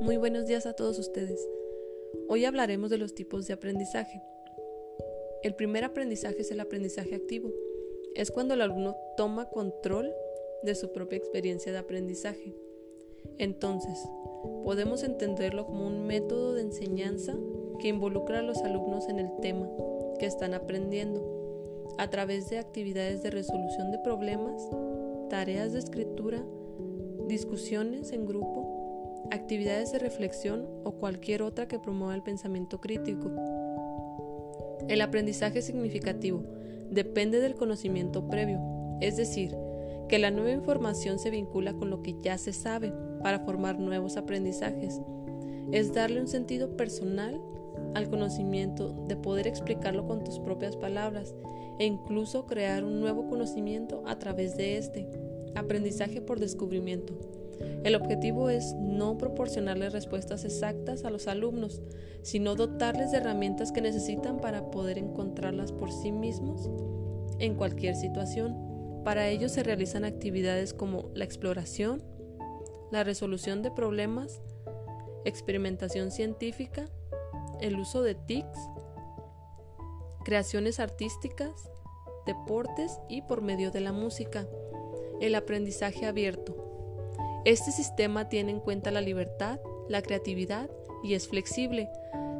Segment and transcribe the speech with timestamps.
[0.00, 1.44] Muy buenos días a todos ustedes.
[2.28, 4.22] Hoy hablaremos de los tipos de aprendizaje.
[5.42, 7.50] El primer aprendizaje es el aprendizaje activo.
[8.14, 10.12] Es cuando el alumno toma control
[10.62, 12.54] de su propia experiencia de aprendizaje.
[13.38, 13.98] Entonces,
[14.64, 17.36] podemos entenderlo como un método de enseñanza
[17.80, 19.68] que involucra a los alumnos en el tema
[20.20, 21.38] que están aprendiendo
[21.98, 24.62] a través de actividades de resolución de problemas,
[25.28, 26.44] tareas de escritura,
[27.26, 28.77] discusiones en grupo,
[29.30, 33.30] actividades de reflexión o cualquier otra que promueva el pensamiento crítico.
[34.88, 36.42] El aprendizaje significativo
[36.90, 38.60] depende del conocimiento previo,
[39.00, 39.54] es decir,
[40.08, 44.16] que la nueva información se vincula con lo que ya se sabe para formar nuevos
[44.16, 45.00] aprendizajes.
[45.70, 47.40] Es darle un sentido personal
[47.94, 51.34] al conocimiento, de poder explicarlo con tus propias palabras
[51.78, 55.08] e incluso crear un nuevo conocimiento a través de este.
[55.54, 57.37] Aprendizaje por descubrimiento.
[57.84, 61.82] El objetivo es no proporcionarles respuestas exactas a los alumnos,
[62.22, 66.68] sino dotarles de herramientas que necesitan para poder encontrarlas por sí mismos
[67.38, 69.02] en cualquier situación.
[69.04, 72.02] Para ello se realizan actividades como la exploración,
[72.90, 74.42] la resolución de problemas,
[75.24, 76.86] experimentación científica,
[77.60, 78.58] el uso de TICs,
[80.24, 81.70] creaciones artísticas,
[82.26, 84.46] deportes y por medio de la música.
[85.20, 86.67] El aprendizaje abierto.
[87.44, 90.68] Este sistema tiene en cuenta la libertad, la creatividad
[91.02, 91.88] y es flexible.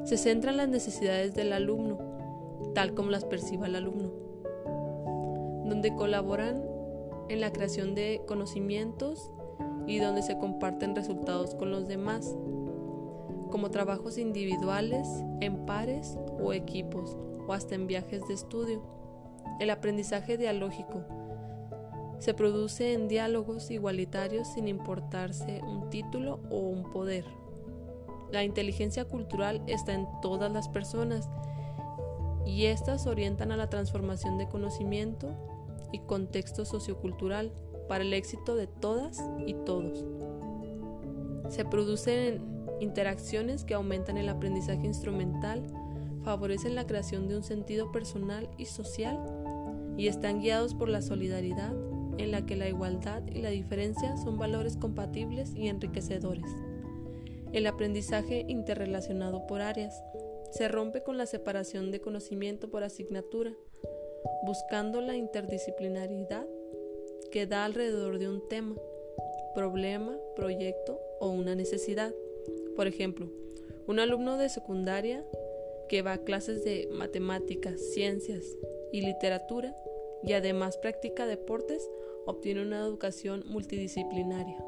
[0.05, 1.99] Se centra en las necesidades del alumno,
[2.75, 4.11] tal como las perciba el alumno,
[5.65, 6.63] donde colaboran
[7.29, 9.31] en la creación de conocimientos
[9.87, 12.37] y donde se comparten resultados con los demás,
[13.51, 15.09] como trabajos individuales,
[15.41, 18.83] en pares o equipos, o hasta en viajes de estudio.
[19.61, 21.05] El aprendizaje dialógico
[22.19, 27.25] se produce en diálogos igualitarios sin importarse un título o un poder.
[28.31, 31.29] La inteligencia cultural está en todas las personas
[32.45, 35.29] y éstas orientan a la transformación de conocimiento
[35.93, 37.53] y contexto sociocultural
[37.89, 40.05] para el éxito de todas y todos.
[41.49, 42.43] Se producen
[42.81, 45.67] interacciones que aumentan el aprendizaje instrumental,
[46.23, 49.19] favorecen la creación de un sentido personal y social
[49.97, 51.75] y están guiados por la solidaridad,
[52.19, 56.45] en la que la igualdad y la diferencia son valores compatibles y enriquecedores.
[57.53, 60.03] El aprendizaje interrelacionado por áreas
[60.51, 63.53] se rompe con la separación de conocimiento por asignatura,
[64.45, 66.47] buscando la interdisciplinaridad
[67.31, 68.77] que da alrededor de un tema,
[69.55, 72.13] problema, proyecto o una necesidad.
[72.77, 73.29] Por ejemplo,
[73.87, 75.25] un alumno de secundaria
[75.89, 78.45] que va a clases de matemáticas, ciencias
[78.93, 79.75] y literatura
[80.23, 81.89] y además practica deportes
[82.27, 84.59] obtiene una educación multidisciplinaria.